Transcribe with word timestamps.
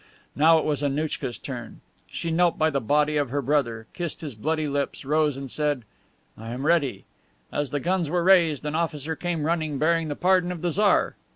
Now 0.35 0.57
it 0.57 0.65
was 0.65 0.81
Annouchka's 0.81 1.37
turn. 1.37 1.81
She 2.07 2.31
knelt 2.31 2.57
by 2.57 2.71
the 2.71 2.81
body 2.81 3.17
of 3.17 3.29
her 3.29 3.39
brother, 3.39 3.85
kissed 3.93 4.21
his 4.21 4.33
bloody 4.33 4.67
lips, 4.67 5.05
rose 5.05 5.37
and 5.37 5.51
said, 5.51 5.83
'I 6.39 6.49
am 6.49 6.65
ready.' 6.65 7.05
As 7.51 7.69
the 7.69 7.79
guns 7.79 8.09
were 8.09 8.23
raised, 8.23 8.65
an 8.65 8.73
officer 8.73 9.15
came 9.15 9.43
running, 9.43 9.77
bearing 9.77 10.07
the 10.07 10.15
pardon 10.15 10.51
of 10.51 10.63
the 10.63 10.71
Tsar. 10.71 11.17